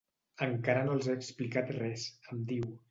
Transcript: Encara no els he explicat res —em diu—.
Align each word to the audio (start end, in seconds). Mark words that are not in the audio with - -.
Encara 0.45 0.81
no 0.87 0.95
els 0.95 1.11
he 1.11 1.15
explicat 1.21 1.73
res 1.81 2.11
—em 2.19 2.47
diu—. 2.53 2.71